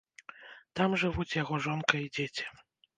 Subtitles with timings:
[0.79, 2.53] Там жывуць яго жонка і дзеці.